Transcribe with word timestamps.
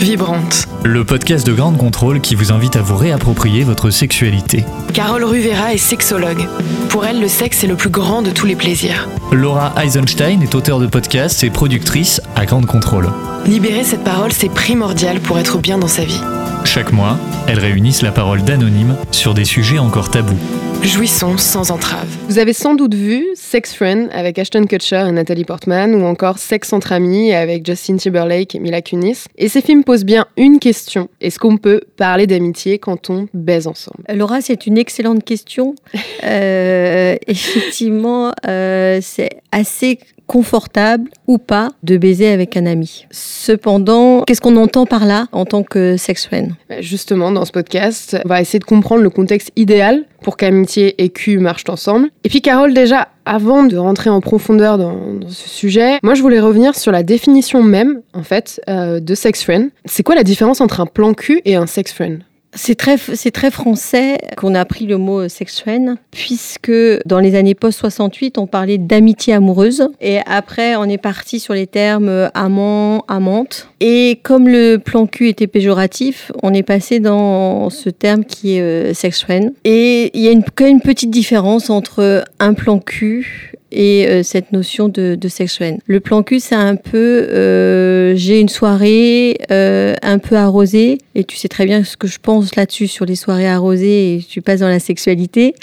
Vibrante. 0.00 0.66
Le 0.82 1.04
podcast 1.04 1.46
de 1.46 1.52
Grande 1.52 1.76
Contrôle 1.76 2.22
qui 2.22 2.34
vous 2.34 2.52
invite 2.52 2.76
à 2.76 2.80
vous 2.80 2.96
réapproprier 2.96 3.64
votre 3.64 3.90
sexualité. 3.90 4.64
Carole 4.94 5.24
Ruvera 5.24 5.74
est 5.74 5.78
sexologue. 5.78 6.48
Pour 6.88 7.04
elle, 7.04 7.20
le 7.20 7.28
sexe 7.28 7.64
est 7.64 7.66
le 7.66 7.76
plus 7.76 7.90
grand 7.90 8.22
de 8.22 8.30
tous 8.30 8.46
les 8.46 8.56
plaisirs. 8.56 9.08
Laura 9.30 9.74
Eisenstein 9.76 10.40
est 10.42 10.54
auteure 10.54 10.78
de 10.78 10.86
podcasts 10.86 11.44
et 11.44 11.50
productrice 11.50 12.22
à 12.34 12.46
Grande 12.46 12.64
Contrôle. 12.64 13.10
Libérer 13.44 13.84
cette 13.84 14.02
parole, 14.02 14.32
c'est 14.32 14.48
primordial 14.48 15.20
pour 15.20 15.38
être 15.38 15.58
bien 15.58 15.76
dans 15.76 15.86
sa 15.86 16.04
vie. 16.04 16.20
Chaque 16.64 16.92
mois, 16.92 17.18
elles 17.46 17.60
réunissent 17.60 18.02
la 18.02 18.12
parole 18.12 18.42
d'anonymes 18.42 18.96
sur 19.10 19.34
des 19.34 19.44
sujets 19.44 19.78
encore 19.78 20.10
tabous. 20.10 20.38
Jouissons 20.82 21.36
sans 21.36 21.70
entrave. 21.72 22.08
Vous 22.26 22.38
avez 22.38 22.54
sans 22.54 22.74
doute 22.74 22.94
vu 22.94 23.26
Sex 23.34 23.74
Friend 23.74 24.08
avec 24.12 24.38
Ashton 24.38 24.64
Kutcher 24.64 25.04
et 25.06 25.12
Nathalie 25.12 25.44
Portman 25.44 25.94
ou 25.94 26.04
encore 26.06 26.38
Sex 26.38 26.72
entre 26.72 26.92
amis 26.92 27.34
avec 27.34 27.66
Justin 27.66 27.98
Timberlake 27.98 28.54
et 28.54 28.58
Mila 28.58 28.80
Kunis. 28.80 29.26
Et 29.36 29.50
ces 29.50 29.60
films 29.60 29.84
posent 29.84 30.06
bien 30.06 30.26
une 30.38 30.58
question. 30.58 31.08
Est-ce 31.20 31.38
qu'on 31.38 31.58
peut 31.58 31.82
parler 31.96 32.26
d'amitié 32.26 32.78
quand 32.78 33.10
on 33.10 33.28
baise 33.34 33.66
ensemble? 33.66 34.02
Laura, 34.08 34.40
c'est 34.40 34.66
une 34.66 34.78
excellente 34.78 35.24
question. 35.24 35.74
Euh, 36.22 37.16
effectivement, 37.26 38.32
euh, 38.46 38.98
c'est 39.00 39.30
assez 39.52 39.98
confortable 40.30 41.10
ou 41.26 41.38
pas 41.38 41.70
de 41.82 41.96
baiser 41.96 42.28
avec 42.28 42.56
un 42.56 42.64
ami. 42.64 43.04
Cependant, 43.10 44.22
qu'est-ce 44.22 44.40
qu'on 44.40 44.56
entend 44.56 44.86
par 44.86 45.04
là 45.04 45.26
en 45.32 45.44
tant 45.44 45.64
que 45.64 45.96
sex 45.96 46.24
friend? 46.24 46.52
Bah, 46.68 46.80
Justement, 46.80 47.32
dans 47.32 47.44
ce 47.44 47.50
podcast, 47.50 48.16
on 48.24 48.28
va 48.28 48.40
essayer 48.40 48.60
de 48.60 48.64
comprendre 48.64 49.02
le 49.02 49.10
contexte 49.10 49.50
idéal 49.56 50.04
pour 50.22 50.36
qu'amitié 50.36 51.02
et 51.02 51.08
cul 51.08 51.38
marchent 51.38 51.68
ensemble. 51.68 52.10
Et 52.22 52.28
puis 52.28 52.42
Carole, 52.42 52.72
déjà, 52.74 53.08
avant 53.24 53.64
de 53.64 53.76
rentrer 53.76 54.08
en 54.08 54.20
profondeur 54.20 54.78
dans, 54.78 55.18
ce 55.26 55.48
sujet, 55.48 55.98
moi 56.04 56.14
je 56.14 56.22
voulais 56.22 56.38
revenir 56.38 56.76
sur 56.76 56.92
la 56.92 57.02
définition 57.02 57.64
même, 57.64 58.00
en 58.14 58.22
fait, 58.22 58.60
euh, 58.68 59.00
de 59.00 59.16
sex 59.16 59.42
friend. 59.42 59.70
C'est 59.84 60.04
quoi 60.04 60.14
la 60.14 60.22
différence 60.22 60.60
entre 60.60 60.80
un 60.80 60.86
plan 60.86 61.12
cul 61.12 61.40
et 61.44 61.56
un 61.56 61.66
sex 61.66 61.92
friend? 61.92 62.20
C'est 62.54 62.74
très, 62.74 62.96
c'est 62.96 63.30
très 63.30 63.50
français 63.50 64.18
qu'on 64.36 64.56
a 64.56 64.64
pris 64.64 64.86
le 64.86 64.98
mot 64.98 65.28
sex 65.28 65.60
friend, 65.60 65.96
puisque 66.10 66.72
dans 67.06 67.20
les 67.20 67.36
années 67.36 67.54
post-68, 67.54 68.38
on 68.38 68.46
parlait 68.46 68.78
d'amitié 68.78 69.34
amoureuse. 69.34 69.88
Et 70.00 70.18
après, 70.26 70.74
on 70.74 70.84
est 70.84 70.98
parti 70.98 71.38
sur 71.38 71.54
les 71.54 71.68
termes 71.68 72.28
amant, 72.34 73.04
amante. 73.06 73.68
Et 73.78 74.18
comme 74.22 74.48
le 74.48 74.78
plan 74.78 75.06
cul 75.06 75.28
était 75.28 75.46
péjoratif, 75.46 76.32
on 76.42 76.52
est 76.52 76.64
passé 76.64 76.98
dans 76.98 77.70
ce 77.70 77.88
terme 77.88 78.24
qui 78.24 78.56
est 78.56 78.62
euh, 78.62 78.94
sex 78.94 79.22
friend. 79.22 79.52
Et 79.64 80.10
il 80.14 80.20
y 80.20 80.28
a 80.28 80.32
une, 80.32 80.42
quand 80.42 80.64
même 80.64 80.74
une 80.74 80.80
petite 80.80 81.10
différence 81.10 81.70
entre 81.70 82.24
un 82.40 82.54
plan 82.54 82.80
cul 82.80 83.52
et 83.72 84.06
euh, 84.06 84.22
cette 84.22 84.52
notion 84.52 84.88
de, 84.88 85.14
de 85.14 85.28
sex 85.28 85.56
friend. 85.56 85.78
Le 85.86 86.00
plan 86.00 86.22
cul, 86.22 86.40
c'est 86.40 86.54
un 86.54 86.76
peu, 86.76 87.28
euh, 87.30 88.14
j'ai 88.16 88.40
une 88.40 88.48
soirée 88.48 89.38
euh, 89.50 89.94
un 90.02 90.18
peu 90.18 90.36
arrosée, 90.36 90.98
et 91.14 91.24
tu 91.24 91.36
sais 91.36 91.48
très 91.48 91.66
bien 91.66 91.84
ce 91.84 91.96
que 91.96 92.06
je 92.06 92.18
pense 92.20 92.56
là-dessus 92.56 92.88
sur 92.88 93.04
les 93.04 93.16
soirées 93.16 93.48
arrosées, 93.48 94.14
et 94.14 94.24
tu 94.28 94.42
passes 94.42 94.60
dans 94.60 94.68
la 94.68 94.80
sexualité. 94.80 95.54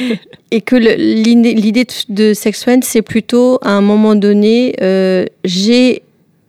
et 0.50 0.60
que 0.60 0.76
l'idée 0.76 1.84
de 1.84 1.94
de 2.08 2.34
sex 2.34 2.62
friend, 2.62 2.84
c'est 2.84 3.02
plutôt 3.02 3.58
à 3.62 3.70
un 3.70 3.80
moment 3.80 4.14
donné, 4.14 4.74
euh, 4.80 5.24
j'ai 5.44 6.02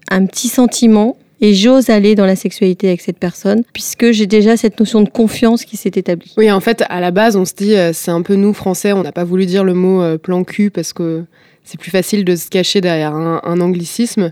un 0.09 0.25
petit 0.25 0.47
sentiment. 0.47 1.17
Et 1.41 1.53
j'ose 1.53 1.89
aller 1.89 2.15
dans 2.15 2.25
la 2.25 2.35
sexualité 2.35 2.87
avec 2.87 3.01
cette 3.01 3.19
personne, 3.19 3.63
puisque 3.73 4.11
j'ai 4.11 4.25
déjà 4.25 4.55
cette 4.55 4.79
notion 4.79 5.01
de 5.01 5.09
confiance 5.09 5.65
qui 5.65 5.75
s'est 5.75 5.91
établie. 5.95 6.33
Oui, 6.37 6.49
en 6.49 6.61
fait, 6.61 6.83
à 6.89 7.01
la 7.01 7.11
base, 7.11 7.35
on 7.35 7.45
se 7.45 7.53
dit, 7.53 7.75
euh, 7.75 7.91
c'est 7.93 8.11
un 8.11 8.21
peu 8.21 8.35
nous, 8.35 8.53
Français, 8.53 8.93
on 8.93 9.03
n'a 9.03 9.11
pas 9.11 9.25
voulu 9.25 9.45
dire 9.45 9.63
le 9.63 9.73
mot 9.73 10.01
euh, 10.01 10.17
plan 10.17 10.43
cul 10.43 10.69
parce 10.69 10.93
que 10.93 11.23
c'est 11.63 11.79
plus 11.79 11.91
facile 11.91 12.23
de 12.23 12.35
se 12.35 12.49
cacher 12.49 12.79
derrière 12.79 13.13
un, 13.13 13.59
anglicisme. 13.59 14.31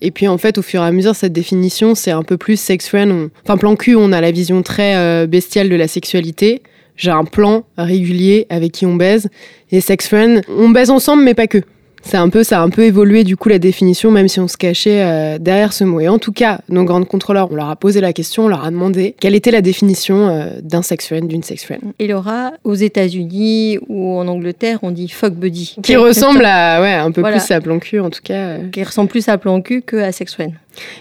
Et 0.00 0.10
puis, 0.10 0.28
en 0.28 0.36
fait, 0.36 0.58
au 0.58 0.62
fur 0.62 0.82
et 0.82 0.86
à 0.86 0.92
mesure, 0.92 1.14
cette 1.14 1.32
définition, 1.32 1.94
c'est 1.94 2.10
un 2.10 2.24
peu 2.24 2.36
plus 2.36 2.60
sex 2.60 2.88
friend. 2.88 3.30
Enfin, 3.44 3.56
plan 3.56 3.76
cul, 3.76 3.94
on 3.94 4.12
a 4.12 4.20
la 4.20 4.32
vision 4.32 4.62
très 4.62 4.96
euh, 4.96 5.26
bestiale 5.26 5.68
de 5.68 5.76
la 5.76 5.86
sexualité. 5.86 6.60
J'ai 6.96 7.12
un 7.12 7.24
plan 7.24 7.64
régulier 7.78 8.46
avec 8.50 8.72
qui 8.72 8.84
on 8.84 8.96
baise. 8.96 9.28
Et 9.70 9.80
sex 9.80 10.08
friend, 10.08 10.42
on 10.48 10.70
baise 10.70 10.90
ensemble, 10.90 11.22
mais 11.22 11.34
pas 11.34 11.46
que. 11.46 11.62
C'est 12.04 12.16
un 12.16 12.28
peu, 12.28 12.42
ça 12.42 12.60
a 12.60 12.62
un 12.62 12.68
peu 12.68 12.82
évolué 12.82 13.22
du 13.24 13.36
coup 13.36 13.48
la 13.48 13.58
définition, 13.58 14.10
même 14.10 14.26
si 14.28 14.40
on 14.40 14.48
se 14.48 14.56
cachait 14.56 15.02
euh, 15.02 15.38
derrière 15.38 15.72
ce 15.72 15.84
mot. 15.84 16.00
Et 16.00 16.08
en 16.08 16.18
tout 16.18 16.32
cas, 16.32 16.60
nos 16.68 16.84
grandes 16.84 17.06
contrôleurs, 17.06 17.48
on 17.52 17.54
leur 17.54 17.70
a 17.70 17.76
posé 17.76 18.00
la 18.00 18.12
question, 18.12 18.46
on 18.46 18.48
leur 18.48 18.64
a 18.64 18.70
demandé 18.70 19.14
quelle 19.20 19.34
était 19.34 19.50
la 19.52 19.60
définition 19.62 20.28
euh, 20.28 20.46
d'un 20.62 20.82
sex 20.82 21.06
friend, 21.06 21.28
d'une 21.28 21.42
sex 21.44 21.64
friend. 21.64 21.80
Et 22.00 22.08
Laura, 22.08 22.52
aux 22.64 22.74
États-Unis 22.74 23.78
ou 23.88 24.18
en 24.18 24.26
Angleterre, 24.26 24.78
on 24.82 24.90
dit 24.90 25.08
fuck 25.08 25.34
buddy. 25.34 25.76
Qui 25.82 25.96
ressemble 25.96 26.44
à, 26.44 26.80
ouais, 26.82 26.92
un 26.92 27.12
peu 27.12 27.20
Voilà. 27.20 27.36
plus 27.38 27.50
à 27.52 27.60
plan 27.60 27.78
cul 27.78 28.00
en 28.00 28.10
tout 28.10 28.20
cas. 28.22 28.34
euh. 28.34 28.68
Qui 28.70 28.82
ressemble 28.82 29.08
plus 29.08 29.28
à 29.28 29.38
plan 29.38 29.60
cul 29.60 29.82
que 29.82 29.96
à 29.96 30.10
sex 30.12 30.34
friend. 30.34 30.52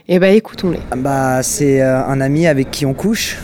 Eh 0.08 0.20
ben 0.20 0.36
écoutons-les. 0.36 0.80
Bah, 0.98 1.42
c'est 1.44 1.82
euh, 1.82 2.06
un 2.06 2.22
ami 2.22 2.46
avec 2.48 2.70
qui 2.72 2.86
on 2.86 2.94
couche. 2.94 3.38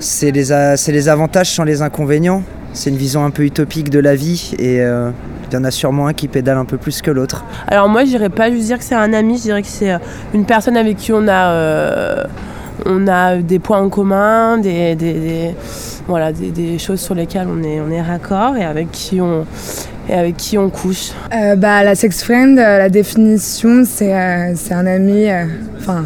C'est 0.00 0.32
les, 0.32 0.50
a- 0.50 0.74
les 0.90 1.08
avantages 1.08 1.50
sans 1.50 1.64
les 1.64 1.82
inconvénients. 1.82 2.42
C'est 2.72 2.90
une 2.90 2.96
vision 2.96 3.24
un 3.24 3.30
peu 3.30 3.42
utopique 3.42 3.90
de 3.90 3.98
la 3.98 4.14
vie 4.14 4.52
et 4.58 4.80
euh, 4.80 5.10
il 5.50 5.54
y 5.54 5.56
en 5.56 5.64
a 5.64 5.70
sûrement 5.70 6.06
un 6.06 6.12
qui 6.12 6.28
pédale 6.28 6.56
un 6.56 6.64
peu 6.64 6.76
plus 6.76 7.02
que 7.02 7.10
l'autre. 7.10 7.44
Alors 7.66 7.88
moi, 7.88 8.02
je 8.04 8.10
dirais 8.10 8.28
pas 8.30 8.50
juste 8.50 8.66
dire 8.66 8.78
que 8.78 8.84
c'est 8.84 8.94
un 8.94 9.12
ami, 9.12 9.36
je 9.38 9.42
dirais 9.42 9.62
que 9.62 9.68
c'est 9.68 9.92
euh, 9.92 9.98
une 10.34 10.44
personne 10.44 10.76
avec 10.76 10.96
qui 10.96 11.12
on 11.12 11.26
a, 11.26 11.50
euh, 11.50 12.24
on 12.86 13.08
a 13.08 13.36
des 13.38 13.58
points 13.58 13.80
en 13.80 13.88
commun, 13.88 14.58
des, 14.58 14.94
des- 14.94 15.54
voilà, 16.06 16.32
des 16.32 16.78
choses 16.78 17.00
sur 17.00 17.14
lesquelles 17.14 17.48
on 17.48 17.62
est, 17.62 17.80
on 17.80 17.90
est 17.90 18.00
raccord 18.02 18.56
et 18.56 18.64
avec 18.64 18.90
qui 18.92 19.20
on, 19.20 19.44
et 20.08 20.14
avec 20.14 20.36
qui 20.36 20.58
on 20.58 20.70
couche. 20.70 21.10
Euh, 21.34 21.56
bah, 21.56 21.84
la 21.84 21.94
sex 21.94 22.22
friend, 22.22 22.58
euh, 22.58 22.78
la 22.78 22.88
définition, 22.88 23.84
c'est 23.84 24.14
euh, 24.14 24.52
c'est 24.56 24.74
un 24.74 24.86
ami, 24.86 25.30
euh, 25.30 25.44
enfin 25.78 26.04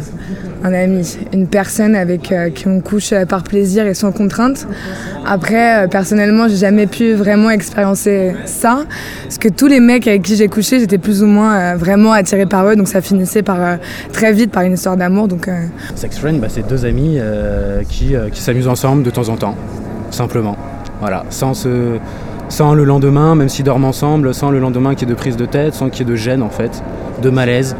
un 0.63 0.73
ami, 0.73 1.17
une 1.33 1.47
personne 1.47 1.95
avec 1.95 2.31
euh, 2.31 2.49
qui 2.49 2.67
on 2.67 2.81
couche 2.81 3.13
euh, 3.13 3.25
par 3.25 3.43
plaisir 3.43 3.85
et 3.85 3.93
sans 3.93 4.11
contrainte. 4.11 4.67
Après, 5.27 5.83
euh, 5.83 5.87
personnellement, 5.87 6.47
j'ai 6.47 6.57
jamais 6.57 6.87
pu 6.87 7.13
vraiment 7.13 7.49
expérimenter 7.49 8.33
ça, 8.45 8.85
parce 9.23 9.37
que 9.37 9.49
tous 9.49 9.67
les 9.67 9.79
mecs 9.79 10.07
avec 10.07 10.23
qui 10.23 10.35
j'ai 10.35 10.47
couché, 10.47 10.79
j'étais 10.79 10.97
plus 10.97 11.23
ou 11.23 11.27
moins 11.27 11.55
euh, 11.55 11.75
vraiment 11.75 12.11
attirée 12.11 12.45
par 12.45 12.67
eux, 12.67 12.75
donc 12.75 12.87
ça 12.87 13.01
finissait 13.01 13.43
par 13.43 13.61
euh, 13.61 13.75
très 14.11 14.33
vite 14.33 14.51
par 14.51 14.63
une 14.63 14.73
histoire 14.73 14.97
d'amour. 14.97 15.27
Donc 15.27 15.47
euh, 15.47 15.65
Sex 15.95 16.17
friend, 16.17 16.39
bah, 16.39 16.47
c'est 16.49 16.67
deux 16.67 16.85
amis 16.85 17.17
euh, 17.17 17.83
qui, 17.87 18.15
euh, 18.15 18.29
qui 18.29 18.41
s'amusent 18.41 18.67
ensemble 18.67 19.03
de 19.03 19.09
temps 19.09 19.29
en 19.29 19.37
temps, 19.37 19.55
simplement. 20.11 20.57
Voilà, 20.99 21.25
sans, 21.29 21.53
se, 21.53 21.97
sans 22.49 22.73
le 22.73 22.83
lendemain, 22.83 23.35
même 23.35 23.49
s'ils 23.49 23.65
dorment 23.65 23.85
ensemble, 23.85 24.33
sans 24.33 24.51
le 24.51 24.59
lendemain 24.59 24.95
qu'il 24.95 25.07
y 25.07 25.11
ait 25.11 25.15
de 25.15 25.19
prise 25.19 25.35
de 25.37 25.45
tête, 25.45 25.73
sans 25.73 25.89
qu'il 25.89 26.05
y 26.05 26.09
ait 26.09 26.11
de 26.11 26.15
gêne 26.15 26.41
en 26.41 26.49
fait, 26.49 26.81
de 27.21 27.29
malaise. 27.29 27.75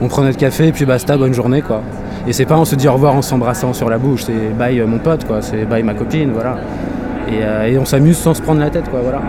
On 0.00 0.08
prend 0.08 0.22
notre 0.22 0.38
café 0.38 0.68
et 0.68 0.72
puis 0.72 0.84
basta, 0.84 1.16
bonne 1.16 1.34
journée 1.34 1.62
quoi. 1.62 1.82
Et 2.26 2.32
c'est 2.32 2.44
pas 2.46 2.56
on 2.58 2.64
se 2.64 2.74
dit 2.74 2.88
au 2.88 2.92
revoir 2.92 3.14
en 3.14 3.22
s'embrassant 3.22 3.72
sur 3.72 3.88
la 3.88 3.98
bouche, 3.98 4.24
c'est 4.24 4.56
bye 4.58 4.80
euh, 4.80 4.86
mon 4.86 4.98
pote 4.98 5.24
quoi, 5.26 5.40
c'est 5.42 5.64
bye 5.64 5.82
ma 5.82 5.94
copine, 5.94 6.32
voilà. 6.32 6.58
Et, 7.28 7.42
euh, 7.42 7.64
et 7.66 7.78
on 7.78 7.84
s'amuse 7.84 8.16
sans 8.16 8.34
se 8.34 8.42
prendre 8.42 8.60
la 8.60 8.70
tête 8.70 8.88
quoi, 8.90 9.00
voilà. 9.02 9.20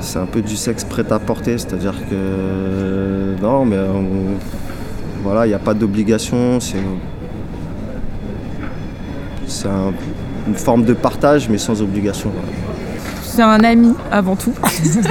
C'est 0.00 0.18
un 0.18 0.26
peu 0.26 0.42
du 0.42 0.54
sexe 0.56 0.84
prêt 0.84 1.04
à 1.10 1.18
porter, 1.18 1.56
c'est-à-dire 1.58 1.94
que 2.10 3.34
non, 3.42 3.64
mais 3.64 3.78
on- 3.78 4.36
voilà, 5.22 5.46
il 5.46 5.48
n'y 5.48 5.54
a 5.54 5.58
pas 5.58 5.72
d'obligation, 5.74 6.60
c'est 6.60 6.76
c'est 9.46 9.68
un- 9.68 9.92
une 10.46 10.54
forme 10.54 10.84
de 10.84 10.92
partage, 10.92 11.48
mais 11.48 11.58
sans 11.58 11.80
obligation. 11.82 12.30
C'est 13.34 13.42
un 13.42 13.64
ami 13.64 13.94
avant 14.12 14.36
tout, 14.36 14.52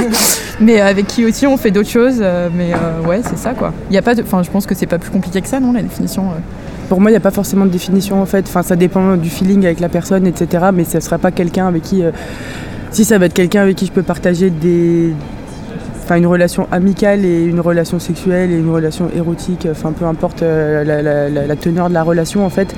mais 0.61 0.79
avec 0.79 1.07
qui 1.07 1.25
aussi 1.25 1.45
on 1.45 1.57
fait 1.57 1.72
d'autres 1.72 1.89
choses. 1.89 2.19
euh, 2.22 2.50
Mais 2.56 2.72
euh, 2.73 3.06
ouais, 3.07 3.22
c'est 3.23 3.38
ça 3.38 3.53
quoi. 3.53 3.73
Il 3.89 3.94
y 3.95 3.97
a 3.97 4.01
pas 4.01 4.13
enfin, 4.22 4.44
je 4.44 4.50
pense 4.50 4.66
que 4.66 4.75
c'est 4.75 4.85
pas 4.85 4.97
plus 4.97 5.11
compliqué 5.11 5.41
que 5.41 5.47
ça, 5.47 5.59
non, 5.59 5.73
la 5.73 5.81
définition. 5.81 6.23
euh. 6.23 6.39
Pour 6.89 7.01
moi, 7.01 7.09
il 7.11 7.13
n'y 7.13 7.17
a 7.17 7.22
pas 7.22 7.31
forcément 7.31 7.66
de 7.66 7.72
définition 7.72 8.22
en 8.22 8.25
fait. 8.25 8.45
Enfin, 8.47 8.63
ça 8.63 8.75
dépend 8.75 9.16
du 9.17 9.29
feeling 9.29 9.66
avec 9.66 9.79
la 9.79 9.89
personne, 9.89 10.25
etc. 10.28 10.66
Mais 10.73 10.84
ce 10.85 10.97
ne 10.97 11.01
sera 11.01 11.17
pas 11.17 11.31
quelqu'un 11.31 11.67
avec 11.67 11.81
qui. 11.84 12.03
euh, 12.03 12.11
si 12.91 13.03
ça 13.06 13.17
va 13.17 13.25
être 13.25 13.34
quelqu'un 13.34 13.63
avec 13.63 13.75
qui 13.75 13.85
je 13.88 13.91
peux 13.91 14.03
partager 14.03 14.50
des. 14.50 15.14
Enfin, 16.03 16.17
une 16.17 16.28
relation 16.28 16.67
amicale 16.72 17.23
et 17.26 17.44
une 17.46 17.59
relation 17.61 17.97
sexuelle 17.97 18.52
et 18.52 18.58
une 18.58 18.70
relation 18.70 19.09
érotique, 19.16 19.67
enfin 19.72 19.94
peu 19.94 20.05
importe 20.05 20.44
euh, 20.44 20.84
la, 20.84 21.02
la- 21.02 21.29
la- 21.29 21.47
la 21.47 21.55
teneur 21.55 21.88
de 21.90 21.94
la 21.94 22.03
relation 22.03 22.46
en 22.46 22.50
fait. 22.50 22.76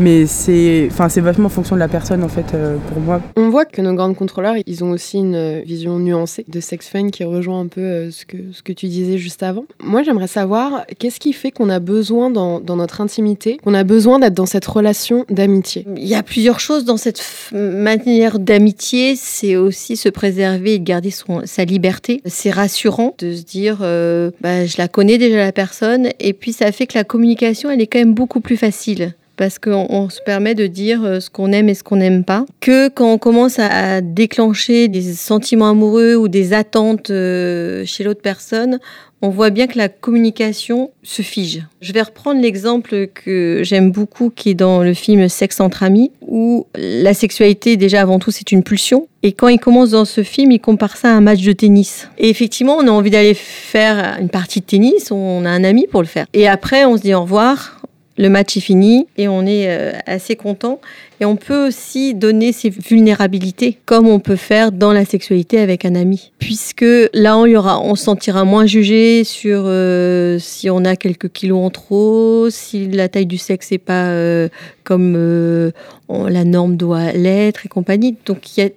Mais 0.00 0.26
c'est 0.26 0.86
enfin, 0.92 1.08
c'est 1.08 1.20
vachement 1.20 1.46
en 1.46 1.48
fonction 1.48 1.74
de 1.74 1.80
la 1.80 1.88
personne 1.88 2.22
en 2.22 2.28
fait 2.28 2.54
euh, 2.54 2.76
pour 2.92 3.00
moi. 3.00 3.20
On 3.36 3.48
voit 3.48 3.64
que 3.64 3.82
nos 3.82 3.94
grandes 3.94 4.14
contrôleurs, 4.14 4.54
ils 4.64 4.84
ont 4.84 4.90
aussi 4.90 5.16
une 5.18 5.34
euh, 5.34 5.60
vision 5.66 5.98
nuancée 5.98 6.44
de 6.46 6.60
sex 6.60 6.86
friend 6.88 7.10
qui 7.10 7.24
rejoint 7.24 7.58
un 7.62 7.66
peu 7.66 7.80
euh, 7.80 8.10
ce 8.12 8.24
que, 8.24 8.36
ce 8.52 8.62
que 8.62 8.72
tu 8.72 8.86
disais 8.86 9.18
juste 9.18 9.42
avant. 9.42 9.64
Moi, 9.82 10.04
j'aimerais 10.04 10.28
savoir 10.28 10.84
qu'est-ce 11.00 11.18
qui 11.18 11.32
fait 11.32 11.50
qu'on 11.50 11.68
a 11.68 11.80
besoin 11.80 12.30
dans, 12.30 12.60
dans 12.60 12.76
notre 12.76 13.00
intimité, 13.00 13.58
qu'on 13.64 13.74
a 13.74 13.82
besoin 13.82 14.20
d'être 14.20 14.34
dans 14.34 14.46
cette 14.46 14.66
relation 14.66 15.24
d'amitié? 15.30 15.84
Il 15.96 16.06
y 16.06 16.14
a 16.14 16.22
plusieurs 16.22 16.60
choses 16.60 16.84
dans 16.84 16.96
cette 16.96 17.20
manière 17.52 18.38
d'amitié. 18.38 19.14
C'est 19.16 19.56
aussi 19.56 19.96
se 19.96 20.08
préserver 20.08 20.74
et 20.74 20.78
de 20.78 20.84
garder 20.84 21.10
son, 21.10 21.42
sa 21.44 21.64
liberté. 21.64 22.20
C'est 22.24 22.50
rassurant 22.58 23.14
de 23.18 23.34
se 23.34 23.42
dire, 23.42 23.78
euh, 23.82 24.30
bah, 24.40 24.66
je 24.66 24.76
la 24.78 24.88
connais 24.88 25.16
déjà 25.16 25.36
la 25.36 25.52
personne. 25.52 26.10
Et 26.18 26.32
puis 26.32 26.52
ça 26.52 26.72
fait 26.72 26.86
que 26.86 26.98
la 26.98 27.04
communication, 27.04 27.70
elle 27.70 27.80
est 27.80 27.86
quand 27.86 28.00
même 28.00 28.14
beaucoup 28.14 28.40
plus 28.40 28.56
facile. 28.56 29.14
Parce 29.38 29.58
qu'on 29.58 30.10
se 30.10 30.20
permet 30.20 30.54
de 30.54 30.66
dire 30.66 31.02
euh, 31.04 31.20
ce 31.20 31.30
qu'on 31.30 31.52
aime 31.52 31.70
et 31.70 31.74
ce 31.74 31.82
qu'on 31.82 31.96
n'aime 31.96 32.24
pas. 32.24 32.44
Que 32.60 32.88
quand 32.88 33.10
on 33.10 33.18
commence 33.18 33.58
à, 33.58 34.02
déclencher 34.02 34.88
des 34.88 35.14
sentiments 35.14 35.70
amoureux 35.70 36.16
ou 36.16 36.28
des 36.28 36.52
attentes 36.52 37.10
euh, 37.10 37.84
chez 37.86 38.04
l'autre 38.04 38.20
personne, 38.20 38.80
on 39.22 39.30
voit 39.30 39.50
bien 39.50 39.66
que 39.66 39.78
la 39.78 39.88
communication 39.88 40.90
se 41.02 41.22
fige. 41.22 41.62
Je 41.80 41.92
vais 41.92 42.02
reprendre 42.02 42.40
l'exemple 42.40 43.08
que 43.08 43.62
j'aime 43.64 43.90
beaucoup 43.90 44.30
qui 44.30 44.50
est 44.50 44.54
dans 44.54 44.82
le 44.82 44.94
film 44.94 45.28
Sexe 45.28 45.60
entre 45.60 45.82
amis, 45.82 46.12
où 46.20 46.66
la 46.76 47.14
sexualité 47.14 47.76
déjà 47.76 48.00
avant 48.00 48.18
tout 48.18 48.30
c'est 48.30 48.52
une 48.52 48.62
pulsion. 48.62 49.08
Et 49.24 49.32
quand 49.32 49.48
il 49.48 49.58
commence 49.58 49.90
dans 49.90 50.04
ce 50.04 50.22
film, 50.22 50.52
il 50.52 50.60
compare 50.60 50.96
ça 50.96 51.08
à 51.08 51.12
un 51.12 51.20
match 51.20 51.42
de 51.42 51.52
tennis. 51.52 52.08
Et 52.18 52.30
effectivement, 52.30 52.76
on 52.76 52.86
a 52.86 52.90
envie 52.90 53.10
d'aller 53.10 53.34
faire 53.34 54.16
une 54.20 54.28
partie 54.28 54.60
de 54.60 54.64
tennis, 54.64 55.10
on 55.10 55.44
a 55.44 55.50
un 55.50 55.64
ami 55.64 55.88
pour 55.88 56.02
le 56.02 56.06
faire. 56.06 56.26
Et 56.34 56.46
après, 56.46 56.84
on 56.84 56.96
se 56.96 57.02
dit 57.02 57.14
au 57.14 57.22
revoir, 57.22 57.77
le 58.18 58.28
match 58.28 58.56
est 58.56 58.60
fini 58.60 59.06
et 59.16 59.28
on 59.28 59.46
est 59.46 59.68
euh, 59.68 59.92
assez 60.06 60.34
content. 60.34 60.80
Et 61.20 61.24
on 61.24 61.36
peut 61.36 61.68
aussi 61.68 62.14
donner 62.14 62.52
ses 62.52 62.68
vulnérabilités, 62.68 63.78
comme 63.86 64.08
on 64.08 64.18
peut 64.18 64.36
faire 64.36 64.72
dans 64.72 64.92
la 64.92 65.04
sexualité 65.04 65.58
avec 65.58 65.84
un 65.84 65.94
ami. 65.94 66.32
Puisque 66.38 66.84
là, 67.14 67.38
on, 67.38 67.46
y 67.46 67.56
aura, 67.56 67.80
on 67.80 67.94
se 67.94 68.04
sentira 68.04 68.44
moins 68.44 68.66
jugé 68.66 69.24
sur 69.24 69.62
euh, 69.64 70.38
si 70.40 70.68
on 70.68 70.84
a 70.84 70.96
quelques 70.96 71.32
kilos 71.32 71.64
en 71.64 71.70
trop, 71.70 72.50
si 72.50 72.88
la 72.88 73.08
taille 73.08 73.26
du 73.26 73.38
sexe 73.38 73.70
n'est 73.70 73.78
pas 73.78 74.08
euh, 74.08 74.48
comme 74.84 75.72
la 76.08 76.44
norme 76.44 76.76
doit 76.76 77.12
l'être 77.12 77.66
et 77.66 77.68
compagnie. 77.68 78.16
Donc 78.26 78.56
il 78.56 78.72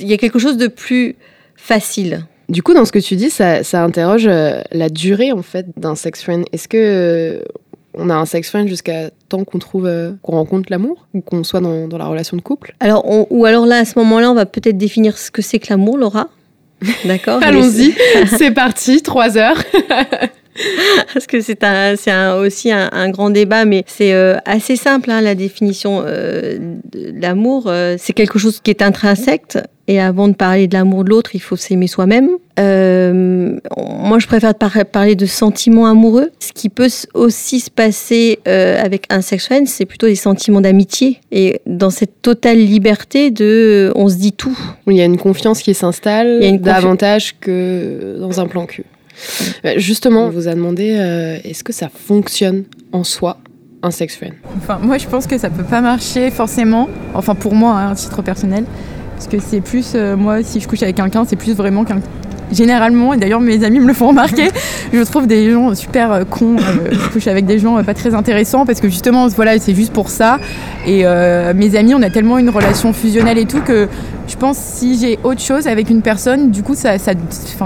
y 0.00 0.12
a, 0.12 0.16
quelque 0.16 0.38
chose 0.38 0.56
de 0.56 0.66
plus 0.68 1.16
facile. 1.56 2.26
Du 2.48 2.62
coup, 2.62 2.72
dans 2.72 2.86
ce 2.86 2.92
que 2.92 2.98
tu 2.98 3.14
dis, 3.14 3.30
ça, 3.30 3.62
ça 3.62 3.84
interroge 3.84 4.26
la 4.26 4.88
durée 4.88 5.32
en 5.32 5.42
fait 5.42 5.66
d'un 5.76 5.94
sex 5.94 6.22
friend. 6.22 6.46
Est-ce 6.52 6.66
que 6.66 7.42
on 7.98 8.10
a 8.10 8.14
un 8.14 8.24
sex 8.24 8.48
friend 8.48 8.68
jusqu'à 8.68 9.10
temps 9.28 9.44
qu'on 9.44 9.58
trouve, 9.58 9.86
euh, 9.86 10.12
qu'on 10.22 10.32
rencontre 10.32 10.68
l'amour 10.70 11.06
ou 11.14 11.20
qu'on 11.20 11.44
soit 11.44 11.60
dans, 11.60 11.88
la 11.88 12.06
relation 12.06 12.36
de 12.36 12.42
couple. 12.42 12.74
Alors, 12.80 13.04
ou 13.30 13.44
alors 13.44 13.66
là, 13.66 13.78
à 13.78 13.84
ce 13.84 13.98
moment-là, 13.98 14.30
on 14.30 14.34
va 14.34 14.46
peut-être 14.46 14.78
définir 14.78 15.18
ce 15.18 15.30
que 15.30 15.42
c'est 15.42 15.58
que 15.58 15.66
l'amour, 15.70 15.98
Laura. 15.98 16.28
D'accord 17.04 17.40
Allons-y, 17.42 17.94
c'est 18.26 18.52
parti, 18.52 19.02
trois 19.02 19.36
heures. 19.36 19.62
Parce 21.14 21.26
que 21.26 21.40
c'est 21.40 21.58
aussi 22.40 22.70
un, 22.72 23.10
grand 23.10 23.30
débat, 23.30 23.64
mais 23.64 23.84
c'est 23.86 24.12
euh, 24.12 24.36
assez 24.44 24.76
simple, 24.76 25.10
hein, 25.10 25.20
la 25.20 25.34
définition 25.34 26.02
euh, 26.04 26.58
de 26.92 27.12
l'amour. 27.20 27.70
c'est 27.98 28.12
quelque 28.12 28.38
chose 28.38 28.60
qui 28.60 28.70
est 28.70 28.82
intrinsèque 28.82 29.58
et 29.90 29.98
avant 29.98 30.28
de 30.28 30.34
parler 30.34 30.68
de 30.68 30.74
l'amour 30.74 31.02
de 31.02 31.08
l'autre, 31.08 31.30
il 31.34 31.40
faut 31.40 31.56
s'aimer 31.56 31.86
soi-même. 31.86 32.28
Euh, 32.60 33.58
moi, 33.78 34.18
je 34.18 34.26
préfère 34.26 34.54
parler 34.54 35.16
de 35.16 35.24
sentiments 35.24 35.86
amoureux. 35.86 36.30
Ce 36.40 36.52
qui 36.52 36.68
peut 36.68 36.90
aussi 37.14 37.58
se 37.58 37.70
passer 37.70 38.38
euh, 38.46 38.78
avec 38.84 39.06
un 39.08 39.22
sex 39.22 39.46
friend, 39.46 39.66
c'est 39.66 39.86
plutôt 39.86 40.06
des 40.06 40.14
sentiments 40.14 40.60
d'amitié. 40.60 41.20
Et 41.32 41.62
dans 41.64 41.88
cette 41.88 42.20
totale 42.20 42.58
liberté 42.58 43.30
de, 43.30 43.90
on 43.96 44.10
se 44.10 44.16
dit 44.16 44.32
tout. 44.32 44.56
Il 44.86 44.94
y 44.94 45.00
a 45.00 45.06
une 45.06 45.16
confiance 45.16 45.62
qui 45.62 45.72
s'installe 45.72 46.60
davantage 46.60 47.36
que 47.40 48.18
dans 48.20 48.40
un 48.40 48.46
plan 48.46 48.66
cul. 48.66 48.84
Euh, 49.64 49.74
justement, 49.76 50.26
on 50.26 50.30
vous 50.30 50.48
a 50.48 50.54
demandé 50.54 50.88
est-ce 51.44 51.64
que 51.64 51.72
ça 51.72 51.88
fonctionne 51.88 52.64
en 52.92 53.04
soi 53.04 53.38
un 53.82 53.90
sex 53.90 54.16
friend? 54.16 54.34
Enfin, 54.56 54.78
moi, 54.82 54.98
je 54.98 55.06
pense 55.06 55.26
que 55.26 55.38
ça 55.38 55.50
peut 55.50 55.64
pas 55.64 55.80
marcher 55.80 56.30
forcément. 56.30 56.88
Enfin, 57.14 57.34
pour 57.34 57.54
moi, 57.54 57.72
hein, 57.72 57.92
à 57.92 57.94
titre 57.94 58.22
personnel. 58.22 58.64
Parce 59.18 59.28
que 59.28 59.40
c'est 59.40 59.60
plus, 59.60 59.92
euh, 59.96 60.16
moi, 60.16 60.44
si 60.44 60.60
je 60.60 60.68
couche 60.68 60.82
avec 60.84 60.96
quelqu'un, 60.96 61.24
c'est 61.24 61.34
plus 61.34 61.52
vraiment 61.52 61.84
qu'un. 61.84 62.00
Généralement, 62.52 63.12
et 63.12 63.18
d'ailleurs 63.18 63.40
mes 63.40 63.62
amis 63.64 63.80
me 63.80 63.86
le 63.86 63.94
font 63.94 64.08
remarquer, 64.08 64.48
je 64.92 65.02
trouve 65.02 65.26
des 65.26 65.50
gens 65.50 65.74
super 65.74 66.12
euh, 66.12 66.24
cons. 66.24 66.56
Euh, 66.56 66.88
je 66.90 67.08
couche 67.10 67.26
avec 67.26 67.46
des 67.46 67.58
gens 67.58 67.82
pas 67.84 67.94
très 67.94 68.14
intéressants 68.14 68.64
parce 68.64 68.80
que 68.80 68.88
justement, 68.88 69.28
voilà, 69.28 69.58
c'est 69.58 69.74
juste 69.74 69.92
pour 69.92 70.08
ça. 70.08 70.38
Et 70.86 71.04
mes 71.54 71.76
amis, 71.76 71.94
on 71.94 72.02
a 72.02 72.10
tellement 72.10 72.38
une 72.38 72.50
relation 72.50 72.92
fusionnelle 72.92 73.38
et 73.38 73.44
tout 73.44 73.60
que 73.60 73.88
je 74.26 74.36
pense 74.36 74.56
si 74.56 74.98
j'ai 74.98 75.18
autre 75.22 75.40
chose 75.40 75.66
avec 75.66 75.90
une 75.90 76.02
personne, 76.02 76.50
du 76.50 76.62
coup, 76.62 76.74
ça, 76.74 76.98
ça 76.98 77.12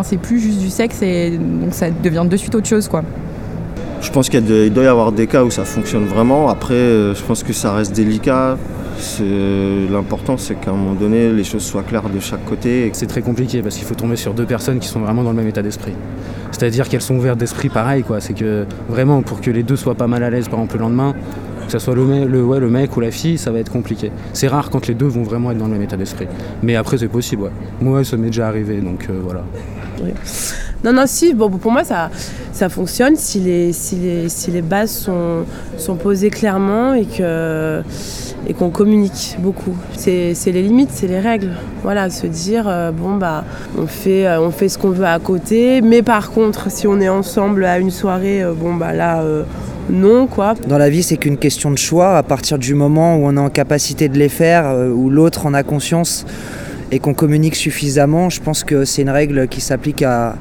c'est 0.03 0.17
plus 0.17 0.41
juste 0.41 0.59
du 0.59 0.71
sexe 0.71 1.03
et 1.03 1.39
donc 1.39 1.73
ça 1.73 1.87
devient 2.03 2.25
de 2.29 2.37
suite 2.37 2.55
autre 2.55 2.69
chose, 2.69 2.89
quoi. 2.89 3.03
Je 4.01 4.11
pense 4.11 4.29
qu'il 4.29 4.73
doit 4.73 4.85
y 4.85 4.89
avoir 4.89 5.13
des 5.13 5.29
cas 5.29 5.45
où 5.45 5.51
ça 5.51 5.65
fonctionne 5.65 6.05
vraiment. 6.05 6.49
Après, 6.49 6.75
je 6.75 7.23
pense 7.27 7.43
que 7.45 7.53
ça 7.53 7.73
reste 7.73 7.95
délicat. 7.95 8.57
L'important, 9.91 10.37
c'est 10.37 10.55
qu'à 10.55 10.71
un 10.71 10.75
moment 10.75 10.95
donné, 10.95 11.33
les 11.33 11.45
choses 11.45 11.63
soient 11.63 11.83
claires 11.83 12.09
de 12.09 12.21
chaque 12.21 12.45
côté. 12.45 12.91
C'est 12.93 13.07
très 13.07 13.23
compliqué 13.23 13.63
parce 13.63 13.77
qu'il 13.77 13.87
faut 13.87 13.95
tomber 13.95 14.17
sur 14.17 14.35
deux 14.35 14.47
personnes 14.47 14.79
qui 14.79 14.89
sont 14.89 15.01
vraiment 15.01 15.23
dans 15.23 15.31
le 15.31 15.37
même 15.37 15.49
état 15.49 15.63
d'esprit. 15.63 15.93
C'est-à-dire 16.51 16.89
qu'elles 16.89 17.03
sont 17.03 17.17
ouvertes 17.17 17.39
d'esprit 17.39 17.69
pareil, 17.69 18.03
quoi. 18.03 18.21
C'est 18.21 18.35
que 18.35 18.67
vraiment, 18.89 19.23
pour 19.23 19.41
que 19.41 19.51
les 19.51 19.63
deux 19.63 19.77
soient 19.77 19.95
pas 19.95 20.07
mal 20.07 20.23
à 20.23 20.31
l'aise, 20.31 20.49
par 20.49 20.59
exemple, 20.59 20.77
le 20.77 20.83
lendemain, 20.83 21.15
que 21.67 21.73
ce 21.73 21.79
soit 21.79 21.95
le, 21.95 22.27
le, 22.27 22.45
ouais, 22.45 22.61
le 22.61 22.69
mec 22.69 22.97
ou 22.97 23.01
la 23.01 23.11
fille, 23.11 23.39
ça 23.39 23.51
va 23.51 23.59
être 23.59 23.73
compliqué. 23.73 24.11
C'est 24.33 24.49
rare 24.49 24.71
quand 24.71 24.87
les 24.87 24.95
deux 24.95 25.07
vont 25.07 25.23
vraiment 25.23 25.51
être 25.51 25.59
dans 25.59 25.67
le 25.67 25.73
même 25.73 25.83
état 25.83 25.97
d'esprit. 25.97 26.27
Mais 26.63 26.77
après, 26.77 26.99
c'est 26.99 27.09
possible, 27.09 27.43
ouais. 27.43 27.51
Moi, 27.81 28.05
ça 28.05 28.17
m'est 28.17 28.27
déjà 28.27 28.49
arrivé, 28.49 28.81
donc 28.81 29.07
euh, 29.09 29.21
voilà. 29.23 29.45
Non, 30.85 30.93
non, 30.93 31.05
si, 31.07 31.33
bon, 31.33 31.49
pour 31.49 31.71
moi, 31.71 31.85
ça, 31.85 32.11
ça 32.53 32.69
fonctionne 32.69 33.15
si 33.15 33.39
les, 33.39 33.73
si 33.73 33.97
les, 33.97 34.29
si 34.29 34.51
les 34.51 34.63
bases 34.63 34.91
sont, 34.91 35.45
sont 35.79 35.95
posées 35.95 36.31
clairement 36.31 36.93
et 36.95 37.05
que 37.07 37.83
et 38.49 38.55
qu'on 38.55 38.71
communique 38.71 39.37
beaucoup. 39.39 39.77
C'est 39.97 40.35
les 40.47 40.63
limites, 40.63 40.91
c'est 40.93 41.07
les 41.07 41.21
règles. 41.21 41.51
Voilà, 41.83 42.11
se 42.11 42.27
dire, 42.27 42.67
euh, 42.67 42.91
bon, 42.91 43.17
bah, 43.17 43.45
on 43.79 43.87
fait, 43.87 44.27
euh, 44.27 44.41
on 44.41 44.51
fait 44.51 44.69
ce 44.69 44.79
qu'on 44.79 44.91
veut 44.91 45.07
à 45.07 45.19
côté, 45.19 45.81
mais 45.81 46.03
par 46.03 46.31
contre, 46.31 46.71
si 46.71 46.87
on 46.87 47.01
est 47.01 47.09
ensemble 47.09 47.65
à 47.65 47.79
une 47.79 47.91
soirée, 47.91 48.43
euh, 48.43 48.53
bon, 48.53 48.75
bah 48.75 48.93
là, 48.93 49.23
non, 49.91 50.27
quoi. 50.27 50.55
Dans 50.67 50.79
la 50.79 50.91
vie, 50.91 51.03
c'est 51.03 51.17
qu'une 51.17 51.37
question 51.37 51.71
de 51.71 51.79
choix. 51.79 52.17
À 52.17 52.23
partir 52.23 52.59
du 52.59 52.75
moment 52.75 53.17
où 53.17 53.27
on 53.27 53.37
est 53.37 53.41
en 53.41 53.51
capacité 53.51 54.09
de 54.09 54.19
les 54.19 54.29
faire, 54.29 54.75
où 54.95 55.11
l'autre 55.11 55.47
en 55.47 55.55
a 55.55 55.63
conscience 55.63 56.25
et 56.91 56.99
qu'on 56.99 57.15
communique 57.15 57.57
suffisamment, 57.57 58.31
je 58.31 58.41
pense 58.41 58.65
que 58.65 58.85
c'est 58.85 59.03
une 59.03 59.11
règle 59.11 59.49
qui 59.49 59.61
s'applique 59.61 60.03
à, 60.03 60.37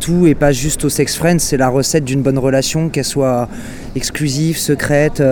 tout 0.00 0.26
et 0.26 0.34
pas 0.34 0.50
juste 0.50 0.84
au 0.84 0.88
sex 0.88 1.16
friends. 1.16 1.38
C'est 1.38 1.56
la 1.56 1.68
recette 1.68 2.04
d'une 2.04 2.22
bonne 2.22 2.38
relation, 2.38 2.88
qu'elle 2.88 3.04
soit 3.04 3.48
exclusive, 3.94 4.58
secrète. 4.58 5.22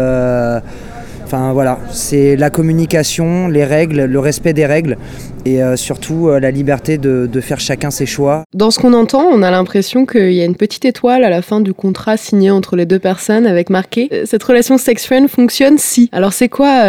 Enfin 1.24 1.52
voilà, 1.52 1.78
c'est 1.90 2.36
la 2.36 2.50
communication, 2.50 3.48
les 3.48 3.64
règles, 3.64 4.04
le 4.04 4.18
respect 4.18 4.52
des 4.52 4.66
règles 4.66 4.98
et 5.46 5.62
euh, 5.62 5.76
surtout 5.76 6.28
euh, 6.28 6.38
la 6.38 6.50
liberté 6.50 6.98
de, 6.98 7.28
faire 7.40 7.60
chacun 7.60 7.90
ses 7.90 8.06
choix. 8.06 8.44
Dans 8.54 8.70
ce 8.70 8.78
qu'on 8.78 8.92
entend, 8.92 9.24
on 9.24 9.42
a 9.42 9.50
l'impression 9.50 10.06
qu'il 10.06 10.32
y 10.32 10.40
a 10.40 10.44
une 10.44 10.56
petite 10.56 10.84
étoile 10.84 11.24
à 11.24 11.30
la 11.30 11.42
fin 11.42 11.60
du 11.60 11.74
contrat 11.74 12.16
signé 12.16 12.50
entre 12.50 12.76
les 12.76 12.86
deux 12.86 12.98
personnes 12.98 13.46
avec 13.46 13.70
marqué 13.70 14.08
euh, 14.12 14.22
cette 14.26 14.42
relation 14.42 14.78
sex-friend 14.78 15.28
fonctionne 15.28 15.78
si. 15.78 16.08
Alors 16.12 16.32
c'est 16.32 16.48
quoi, 16.48 16.82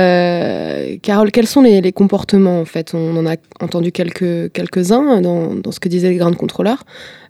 Carole, 1.01 1.31
quels 1.31 1.47
sont 1.47 1.61
les, 1.61 1.91
comportements 1.91 2.59
en 2.59 2.65
fait? 2.65 2.93
On 2.93 3.15
en 3.17 3.25
a 3.25 3.35
entendu 3.61 3.91
quelques, 3.91 4.51
quelques-uns 4.51 5.21
dans, 5.21 5.55
dans, 5.55 5.71
ce 5.71 5.79
que 5.79 5.89
disaient 5.89 6.09
les 6.09 6.17
grands 6.17 6.33
contrôleurs. 6.33 6.83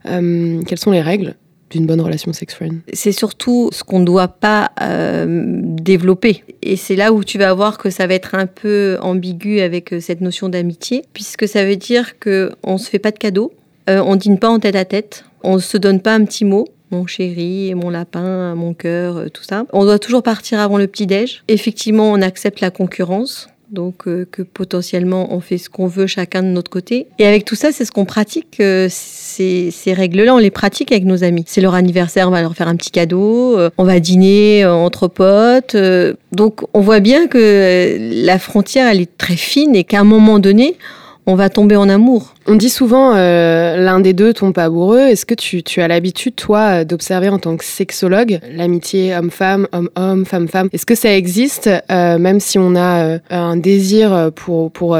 quelles 0.03 0.79
sont 0.79 0.91
les 0.91 1.01
règles? 1.01 1.35
D'une 1.69 1.85
bonne 1.85 2.01
relation 2.01 2.31
sex-friend 2.33 2.81
C'est 2.93 3.11
surtout 3.11 3.69
ce 3.71 3.83
qu'on 3.83 3.99
ne 3.99 4.05
doit 4.05 4.27
pas 4.27 4.71
euh, 4.81 5.25
développer. 5.61 6.43
Et 6.61 6.75
c'est 6.75 6.95
là 6.95 7.11
où 7.11 7.23
tu 7.23 7.37
vas 7.37 7.53
voir 7.53 7.77
que 7.77 7.89
ça 7.89 8.07
va 8.07 8.13
être 8.13 8.35
un 8.35 8.45
peu 8.45 8.97
ambigu 9.01 9.59
avec 9.59 9.93
euh, 9.93 9.99
cette 9.99 10.21
notion 10.21 10.49
d'amitié, 10.49 11.03
puisque 11.13 11.47
ça 11.47 11.65
veut 11.65 11.75
dire 11.75 12.19
qu'on 12.19 12.73
ne 12.73 12.77
se 12.77 12.89
fait 12.89 12.99
pas 12.99 13.11
de 13.11 13.17
cadeaux, 13.17 13.53
euh, 13.89 14.01
on 14.05 14.15
dîne 14.15 14.39
pas 14.39 14.49
en 14.49 14.59
tête 14.59 14.75
à 14.75 14.85
tête, 14.85 15.25
on 15.43 15.55
ne 15.55 15.59
se 15.59 15.77
donne 15.77 16.01
pas 16.01 16.13
un 16.13 16.25
petit 16.25 16.45
mot, 16.45 16.65
mon 16.91 17.07
chéri, 17.07 17.73
mon 17.75 17.89
lapin, 17.89 18.55
mon 18.55 18.73
cœur, 18.73 19.29
tout 19.31 19.43
ça. 19.43 19.65
On 19.73 19.85
doit 19.85 19.99
toujours 19.99 20.23
partir 20.23 20.59
avant 20.59 20.77
le 20.77 20.87
petit-déj. 20.87 21.43
Effectivement, 21.47 22.11
on 22.11 22.21
accepte 22.21 22.61
la 22.61 22.71
concurrence 22.71 23.49
donc 23.71 24.07
euh, 24.07 24.25
que 24.29 24.41
potentiellement 24.41 25.33
on 25.33 25.39
fait 25.39 25.57
ce 25.57 25.69
qu'on 25.69 25.87
veut 25.87 26.07
chacun 26.07 26.43
de 26.43 26.47
notre 26.47 26.69
côté. 26.69 27.07
Et 27.19 27.25
avec 27.25 27.45
tout 27.45 27.55
ça, 27.55 27.71
c'est 27.71 27.85
ce 27.85 27.91
qu'on 27.91 28.05
pratique, 28.05 28.59
euh, 28.59 28.87
ces, 28.89 29.71
règles-là, 29.87 30.33
on 30.33 30.37
les 30.37 30.51
pratique 30.51 30.91
avec 30.91 31.05
nos 31.05 31.23
amis. 31.23 31.43
C'est 31.47 31.61
leur 31.61 31.73
anniversaire, 31.73 32.27
on 32.27 32.31
va 32.31 32.41
leur 32.41 32.55
faire 32.55 32.67
un 32.67 32.75
petit 32.75 32.91
cadeau, 32.91 33.57
euh, 33.57 33.69
on 33.77 33.83
va 33.83 33.99
dîner 33.99 34.65
entre 34.65 35.07
potes. 35.07 35.75
donc 36.31 36.61
on 36.73 36.81
voit 36.81 36.99
bien 36.99 37.27
que 37.27 37.97
la 38.25 38.39
frontière, 38.39 38.87
elle 38.87 39.01
est 39.01 39.17
très 39.17 39.35
fine 39.35 39.75
et 39.75 39.83
qu'à 39.83 39.99
un 39.99 40.03
moment 40.03 40.39
donné, 40.39 40.75
on 41.27 41.35
va 41.35 41.49
tomber 41.49 41.75
en 41.75 41.89
amour. 41.89 42.35
On 42.47 42.55
dit 42.55 42.69
souvent 42.69 43.13
euh, 43.15 43.77
l'un 43.77 43.99
des 43.99 44.13
deux 44.13 44.33
tombe 44.33 44.57
amoureux. 44.57 44.99
Est-ce 44.99 45.25
que 45.25 45.33
tu, 45.33 45.81
as 45.81 45.87
l'habitude, 45.87 46.35
toi, 46.35 46.85
d'observer 46.85 47.29
en 47.29 47.39
tant 47.39 47.57
que 47.57 47.65
sexologue 47.65 48.39
l'amitié 48.51 49.15
homme-femme, 49.15 49.67
homme-homme, 49.71 50.25
femme-femme? 50.25 50.69
Est-ce 50.71 50.85
que 50.85 50.95
ça 50.95 51.15
existe, 51.15 51.69
euh, 51.91 52.17
même 52.19 52.39
si 52.39 52.59
on 52.59 52.75
a 52.75 53.05
euh, 53.05 53.19
un 53.29 53.57
désir 53.57 54.31
pour, 54.35 54.71
pour, 54.71 54.97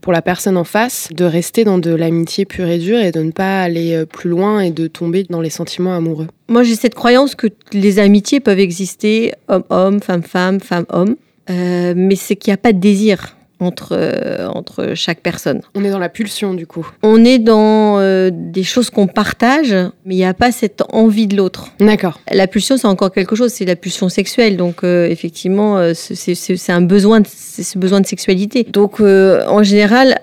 pour 0.00 0.12
la 0.12 0.22
personne 0.22 0.56
en 0.56 0.64
face, 0.64 1.08
de 1.14 1.24
rester 1.24 1.64
dans 1.64 1.78
de 1.78 1.94
l'amitié 1.94 2.44
pure 2.44 2.68
et 2.68 2.78
dure 2.78 2.98
et 2.98 3.10
de 3.10 3.22
ne 3.22 3.30
pas 3.30 3.62
aller 3.62 4.04
plus 4.06 4.28
loin 4.28 4.60
et 4.60 4.70
de 4.70 4.86
tomber 4.86 5.24
dans 5.28 5.40
les 5.40 5.50
sentiments 5.50 5.94
amoureux? 5.94 6.26
Moi, 6.48 6.62
j'ai 6.62 6.74
cette 6.74 6.94
croyance 6.94 7.34
que 7.34 7.46
les 7.72 7.98
amitiés 7.98 8.40
peuvent 8.40 8.60
exister 8.60 9.32
homme-homme, 9.48 10.00
femme-femme, 10.00 10.60
femme-homme, 10.60 11.16
mais 11.48 12.16
c'est 12.16 12.36
qu'il 12.36 12.50
n'y 12.50 12.54
a 12.54 12.58
pas 12.58 12.74
de 12.74 12.78
désir 12.78 13.34
entre, 13.60 13.90
euh, 13.92 14.46
entre 14.48 14.92
chaque 14.94 15.20
personne. 15.20 15.60
On 15.74 15.84
est 15.84 15.90
dans 15.90 15.98
la 15.98 16.08
pulsion 16.08 16.54
du 16.54 16.66
coup. 16.66 16.86
On 17.02 17.24
est 17.24 17.38
dans 17.38 17.98
euh, 17.98 18.30
des 18.32 18.64
choses 18.64 18.90
qu'on 18.90 19.06
partage, 19.06 19.74
mais 20.04 20.14
il 20.14 20.18
n'y 20.18 20.24
a 20.24 20.34
pas 20.34 20.52
cette 20.52 20.82
envie 20.92 21.26
de 21.26 21.36
l'autre. 21.36 21.68
D'accord. 21.80 22.18
La 22.32 22.46
pulsion, 22.46 22.76
c'est 22.76 22.86
encore 22.88 23.12
quelque 23.12 23.36
chose, 23.36 23.52
c'est 23.52 23.64
la 23.64 23.76
pulsion 23.76 24.08
sexuelle. 24.08 24.56
Donc 24.56 24.84
euh, 24.84 25.06
effectivement, 25.08 25.78
c'est- 25.94 26.70
un 26.70 26.80
besoin, 26.82 27.22
c'est 27.26 27.62
ce 27.62 27.78
besoin 27.78 28.00
de 28.00 28.06
sexualité. 28.06 28.64
Donc 28.64 29.00
en 29.00 29.62
général, 29.62 30.18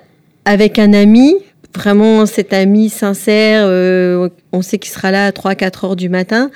avec 0.45 0.79
un 0.79 0.93
ami, 0.93 1.35
vraiment 1.75 2.25
cet 2.25 2.51
ami 2.53 2.89
sincère, 2.89 3.65
on 4.51 4.61
sait 4.61 4.77
qu'il 4.77 4.91
sera 4.91 5.11
là 5.11 5.27
à 5.27 5.31
3-4 5.31 5.85
heures 5.85 5.95
du 5.95 6.09
matin, 6.09 6.51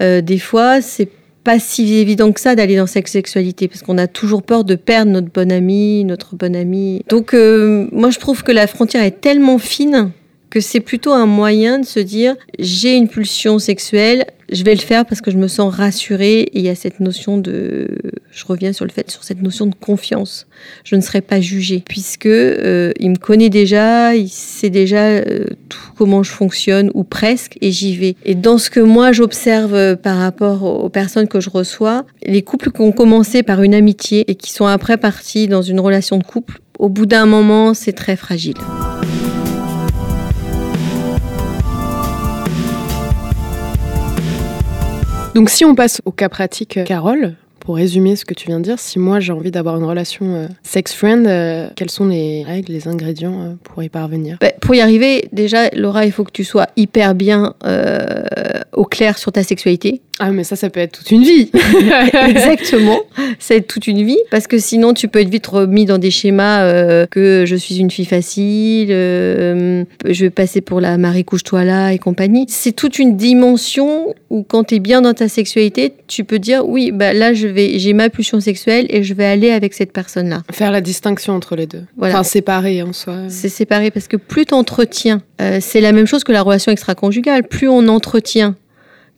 des 0.00 0.38
fois, 0.38 0.80
c'est 0.80 1.08
pas 1.44 1.58
si 1.58 1.94
évident 1.94 2.32
que 2.32 2.40
ça 2.40 2.54
d'aller 2.54 2.76
dans 2.76 2.86
cette 2.86 3.08
sexualité 3.08 3.68
parce 3.68 3.82
qu'on 3.82 3.98
a 3.98 4.06
toujours 4.06 4.42
peur 4.42 4.64
de 4.64 4.74
perdre 4.74 5.12
notre 5.12 5.28
bon 5.28 5.50
ami, 5.50 6.04
notre 6.04 6.36
bonne 6.36 6.56
amie. 6.56 7.02
Donc 7.08 7.34
euh, 7.34 7.88
moi 7.92 8.10
je 8.10 8.18
trouve 8.18 8.42
que 8.42 8.52
la 8.52 8.66
frontière 8.66 9.02
est 9.02 9.20
tellement 9.20 9.58
fine 9.58 10.10
que 10.52 10.60
c'est 10.60 10.80
plutôt 10.80 11.12
un 11.12 11.24
moyen 11.24 11.78
de 11.78 11.86
se 11.86 11.98
dire 11.98 12.36
j'ai 12.58 12.94
une 12.94 13.08
pulsion 13.08 13.58
sexuelle, 13.58 14.26
je 14.52 14.64
vais 14.64 14.74
le 14.74 14.82
faire 14.82 15.06
parce 15.06 15.22
que 15.22 15.30
je 15.30 15.38
me 15.38 15.48
sens 15.48 15.74
rassurée 15.74 16.40
et 16.40 16.58
il 16.58 16.62
y 16.62 16.68
a 16.68 16.74
cette 16.74 17.00
notion 17.00 17.38
de 17.38 17.88
je 18.30 18.44
reviens 18.44 18.74
sur 18.74 18.84
le 18.84 18.90
fait 18.90 19.10
sur 19.10 19.24
cette 19.24 19.40
notion 19.40 19.64
de 19.64 19.74
confiance. 19.74 20.46
Je 20.84 20.94
ne 20.94 21.00
serai 21.00 21.22
pas 21.22 21.40
jugée 21.40 21.82
puisque 21.88 22.26
euh, 22.26 22.92
il 23.00 23.12
me 23.12 23.16
connaît 23.16 23.48
déjà, 23.48 24.14
il 24.14 24.28
sait 24.28 24.68
déjà 24.68 25.04
euh, 25.04 25.46
tout 25.70 25.92
comment 25.96 26.22
je 26.22 26.30
fonctionne 26.30 26.90
ou 26.92 27.02
presque 27.02 27.56
et 27.62 27.72
j'y 27.72 27.96
vais. 27.96 28.14
Et 28.26 28.34
dans 28.34 28.58
ce 28.58 28.68
que 28.68 28.80
moi 28.80 29.12
j'observe 29.12 29.74
euh, 29.74 29.96
par 29.96 30.18
rapport 30.18 30.64
aux 30.64 30.90
personnes 30.90 31.28
que 31.28 31.40
je 31.40 31.48
reçois, 31.48 32.04
les 32.26 32.42
couples 32.42 32.72
qui 32.72 32.82
ont 32.82 32.92
commencé 32.92 33.42
par 33.42 33.62
une 33.62 33.72
amitié 33.72 34.30
et 34.30 34.34
qui 34.34 34.52
sont 34.52 34.66
après 34.66 34.98
partis 34.98 35.48
dans 35.48 35.62
une 35.62 35.80
relation 35.80 36.18
de 36.18 36.24
couple, 36.24 36.60
au 36.78 36.90
bout 36.90 37.06
d'un 37.06 37.24
moment, 37.24 37.72
c'est 37.72 37.94
très 37.94 38.16
fragile. 38.16 38.58
Donc 45.34 45.48
si 45.48 45.64
on 45.64 45.74
passe 45.74 46.02
au 46.04 46.12
cas 46.12 46.28
pratique, 46.28 46.76
euh, 46.76 46.84
Carole, 46.84 47.36
pour 47.62 47.76
résumer 47.76 48.16
ce 48.16 48.24
que 48.24 48.34
tu 48.34 48.48
viens 48.48 48.58
de 48.58 48.64
dire, 48.64 48.78
si 48.80 48.98
moi 48.98 49.20
j'ai 49.20 49.32
envie 49.32 49.52
d'avoir 49.52 49.76
une 49.76 49.84
relation 49.84 50.34
euh, 50.34 50.46
sex-friend, 50.64 51.26
euh, 51.28 51.68
quelles 51.76 51.90
sont 51.90 52.08
les 52.08 52.42
règles, 52.42 52.72
les 52.72 52.88
ingrédients 52.88 53.40
euh, 53.40 53.52
pour 53.62 53.84
y 53.84 53.88
parvenir? 53.88 54.36
Bah, 54.40 54.50
pour 54.60 54.74
y 54.74 54.80
arriver, 54.80 55.28
déjà, 55.32 55.68
Laura, 55.70 56.04
il 56.04 56.10
faut 56.10 56.24
que 56.24 56.32
tu 56.32 56.42
sois 56.42 56.66
hyper 56.76 57.14
bien 57.14 57.54
au 58.72 58.84
clair 58.84 59.16
sur 59.16 59.30
ta 59.30 59.44
sexualité. 59.44 60.00
Ah 60.18 60.30
mais 60.30 60.44
ça, 60.44 60.56
ça 60.56 60.70
peut 60.70 60.80
être 60.80 60.98
toute 60.98 61.10
une 61.10 61.22
vie 61.22 61.50
Exactement, 62.28 63.00
c'est 63.38 63.66
toute 63.66 63.86
une 63.86 64.04
vie, 64.04 64.18
parce 64.30 64.46
que 64.46 64.58
sinon 64.58 64.92
tu 64.92 65.08
peux 65.08 65.20
être 65.20 65.28
vite 65.28 65.46
remis 65.46 65.84
dans 65.84 65.98
des 65.98 66.10
schémas 66.10 67.06
que 67.06 67.44
je 67.46 67.56
suis 67.56 67.78
une 67.78 67.90
fille 67.90 68.04
facile, 68.04 68.88
je 68.88 69.84
vais 70.20 70.30
passer 70.30 70.60
pour 70.60 70.80
la 70.80 70.98
Marie 70.98 71.24
couche-toi 71.24 71.64
là 71.64 71.92
et 71.92 71.98
compagnie. 71.98 72.46
C'est 72.48 72.72
toute 72.72 72.98
une 72.98 73.16
dimension 73.16 74.14
où 74.30 74.42
quand 74.42 74.64
tu 74.64 74.76
es 74.76 74.78
bien 74.80 75.02
dans 75.02 75.14
ta 75.14 75.28
sexualité, 75.28 75.94
tu 76.08 76.24
peux 76.24 76.38
dire 76.38 76.66
oui, 76.68 76.90
bah 76.92 77.12
là 77.12 77.32
je 77.32 77.51
vais, 77.52 77.78
j'ai 77.78 77.92
ma 77.92 78.10
pulsion 78.10 78.40
sexuelle 78.40 78.86
et 78.88 79.02
je 79.02 79.14
vais 79.14 79.24
aller 79.24 79.50
avec 79.50 79.74
cette 79.74 79.92
personne-là. 79.92 80.42
Faire 80.50 80.72
la 80.72 80.80
distinction 80.80 81.34
entre 81.34 81.54
les 81.54 81.66
deux. 81.66 81.84
Voilà. 81.96 82.14
Enfin, 82.14 82.24
séparer 82.24 82.82
en 82.82 82.92
soi. 82.92 83.14
C'est 83.28 83.48
séparé 83.48 83.90
parce 83.90 84.08
que 84.08 84.16
plus 84.16 84.46
tu 84.46 84.54
entretiens, 84.54 85.22
c'est 85.60 85.80
la 85.80 85.92
même 85.92 86.06
chose 86.06 86.24
que 86.24 86.32
la 86.32 86.42
relation 86.42 86.72
extra-conjugale, 86.72 87.44
plus 87.44 87.68
on 87.68 87.88
entretient 87.88 88.56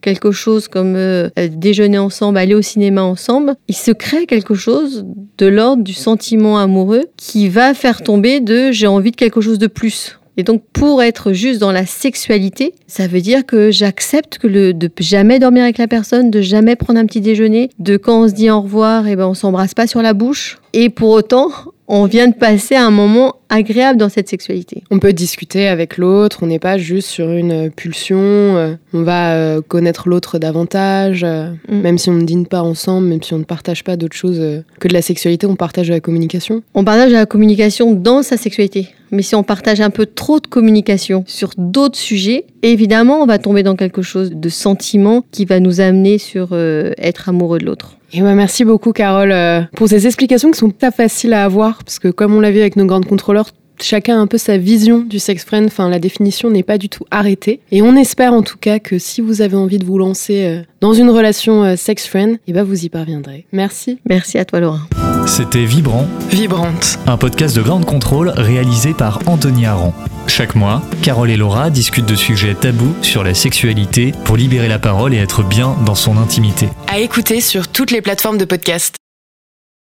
quelque 0.05 0.33
chose 0.33 0.69
comme 0.69 0.97
euh, 0.97 1.31
euh, 1.39 1.49
déjeuner 1.51 1.97
ensemble, 1.97 2.37
aller 2.37 2.55
au 2.55 2.61
cinéma 2.61 3.03
ensemble, 3.03 3.57
il 3.69 3.75
se 3.75 3.91
crée 3.91 4.27
quelque 4.27 4.55
chose 4.55 5.07
de 5.39 5.47
l'ordre 5.47 5.83
du 5.83 5.95
sentiment 5.95 6.59
amoureux 6.59 7.07
qui 7.17 7.49
va 7.49 7.73
faire 7.73 8.03
tomber 8.03 8.41
de 8.41 8.71
j'ai 8.71 8.87
envie 8.87 9.13
de 9.13 9.17
quelque 9.17 9.41
chose 9.41 9.59
de 9.59 9.67
plus. 9.67 10.19
Et 10.37 10.43
donc 10.43 10.63
pour 10.73 11.03
être 11.03 11.33
juste 11.33 11.61
dans 11.61 11.73
la 11.73 11.87
sexualité, 11.87 12.75
ça 12.87 13.07
veut 13.07 13.21
dire 13.21 13.47
que 13.47 13.71
j'accepte 13.71 14.39
que 14.39 14.47
le 14.47 14.75
de 14.75 14.91
jamais 14.99 15.39
dormir 15.39 15.63
avec 15.63 15.79
la 15.79 15.89
personne, 15.89 16.31
de 16.31 16.41
jamais 16.41 16.77
prendre 16.77 16.99
un 16.99 17.07
petit 17.07 17.21
déjeuner, 17.21 17.71
de 17.79 17.97
quand 17.97 18.25
on 18.25 18.29
se 18.29 18.35
dit 18.35 18.51
au 18.51 18.61
revoir, 18.61 19.07
et 19.07 19.17
ben 19.17 19.27
on 19.27 19.35
s'embrasse 19.35 19.75
pas 19.75 19.87
sur 19.87 20.03
la 20.03 20.13
bouche. 20.13 20.59
Et 20.73 20.89
pour 20.89 21.11
autant, 21.11 21.51
on 21.87 22.07
vient 22.07 22.29
de 22.29 22.35
passer 22.35 22.77
un 22.77 22.91
moment 22.91 23.37
agréable 23.55 23.99
dans 23.99 24.09
cette 24.09 24.29
sexualité. 24.29 24.83
On 24.91 24.99
peut 24.99 25.13
discuter 25.13 25.69
avec 25.69 25.97
l'autre, 25.97 26.41
on 26.43 26.47
n'est 26.47 26.59
pas 26.59 26.79
juste 26.79 27.09
sur 27.09 27.31
une 27.31 27.71
pulsion, 27.71 28.19
euh, 28.19 28.75
on 28.93 29.03
va 29.03 29.35
euh, 29.35 29.61
connaître 29.67 30.09
l'autre 30.09 30.39
davantage, 30.39 31.23
euh, 31.25 31.49
Mm. 31.69 31.81
même 31.81 31.99
si 31.99 32.11
on 32.11 32.15
ne 32.15 32.25
dîne 32.25 32.47
pas 32.47 32.63
ensemble, 32.63 33.09
même 33.09 33.23
si 33.23 33.33
on 33.35 33.39
ne 33.39 33.45
partage 33.45 33.85
pas 33.85 33.97
d'autre 33.97 34.17
chose 34.17 34.39
euh, 34.41 34.63
que 34.81 34.89
de 34.89 34.93
la 34.93 35.03
sexualité, 35.03 35.47
on 35.47 35.57
partage 35.57 35.89
de 35.89 35.93
la 35.93 36.01
communication. 36.01 36.63
On 36.75 36.85
partage 36.85 37.13
la 37.13 37.27
communication 37.27 37.93
dans 37.93 38.23
sa 38.23 38.37
sexualité. 38.37 38.89
Mais 39.11 39.23
si 39.23 39.35
on 39.35 39.43
partage 39.43 39.81
un 39.81 39.91
peu 39.91 40.07
trop 40.07 40.41
de 40.41 40.47
communication 40.47 41.25
sur 41.27 41.51
d'autres 41.57 41.99
sujets, 41.99 42.47
évidemment, 42.63 43.23
on 43.23 43.27
va 43.27 43.39
tomber 43.39 43.63
dans 43.63 43.77
quelque 43.77 44.03
chose 44.03 44.33
de 44.33 44.49
sentiment 44.49 45.25
qui 45.31 45.45
va 45.45 45.61
nous 45.61 45.81
amener 45.81 46.19
sur 46.19 46.49
euh, 46.53 46.93
être 46.99 47.29
amoureux 47.29 47.59
de 47.59 47.67
l'autre. 47.67 47.97
Et 48.13 48.23
ouais, 48.23 48.35
merci 48.35 48.65
beaucoup 48.65 48.93
Carole 48.93 49.35
pour 49.75 49.89
ces 49.89 50.07
explications 50.07 50.51
qui 50.53 50.59
sont 50.59 50.71
pas 50.71 50.93
faciles 50.93 51.33
à 51.33 51.45
avoir, 51.45 51.83
parce 51.83 51.99
que 51.99 52.09
comme 52.09 52.33
on 52.35 52.41
l'a 52.41 52.53
vu 52.53 52.61
avec 52.61 52.77
nos 52.77 52.87
grandes 52.87 53.07
contrôleurs, 53.07 53.44
chacun 53.81 54.19
a 54.19 54.21
un 54.21 54.27
peu 54.27 54.39
sa 54.39 54.57
vision 54.57 55.01
du 55.01 55.19
sex 55.19 55.45
friend, 55.45 55.67
enfin 55.67 55.89
la 55.89 55.99
définition 55.99 56.51
n'est 56.51 56.63
pas 56.63 56.79
du 56.79 56.89
tout 56.89 57.05
arrêtée. 57.11 57.61
Et 57.71 57.83
on 57.83 57.97
espère 57.97 58.33
en 58.33 58.43
tout 58.43 58.59
cas 58.59 58.79
que 58.79 58.99
si 58.99 59.21
vous 59.21 59.43
avez 59.43 59.57
envie 59.57 59.79
de 59.79 59.85
vous 59.85 59.99
lancer 59.99 60.45
euh, 60.45 60.63
dans 60.81 60.95
une 60.95 61.11
relation 61.11 61.65
euh, 61.65 61.77
sex 61.77 62.07
friend, 62.07 62.39
et 62.47 62.53
ben 62.53 62.63
vous 62.63 62.85
y 62.85 62.89
parviendrez. 62.89 63.47
Merci. 63.53 63.99
Merci 64.09 64.39
à 64.39 64.45
toi 64.45 64.61
Laura. 64.61 64.81
C'était 65.27 65.65
Vibrant, 65.65 66.07
Vibrante. 66.31 66.99
un 67.07 67.17
podcast 67.17 67.57
de 67.57 67.63
grande 67.63 67.87
contrôle 67.87 68.31
réalisé 68.37 68.93
par 68.93 69.21
Anthony 69.27 69.67
Aron. 69.67 69.93
Chaque 70.27 70.55
mois, 70.55 70.83
Carole 71.03 71.31
et 71.31 71.37
Laura 71.37 71.71
discutent 71.71 72.07
de 72.07 72.15
sujets 72.15 72.55
tabous 72.55 72.95
sur 73.03 73.25
la 73.25 73.35
sexualité 73.35 74.13
pour 74.25 74.37
libérer 74.37 74.69
la 74.69 74.79
parole 74.79 75.15
et 75.15 75.19
être 75.19 75.43
bien 75.43 75.77
dans 75.87 75.95
son 75.95 76.17
intimité. 76.17 76.69
À 76.89 76.99
écouter 76.99 77.41
sur 77.41 77.69
toutes 77.69 77.91
les 77.91 78.03
plateformes 78.03 78.39
de 78.39 78.45
podcast. 78.45 78.97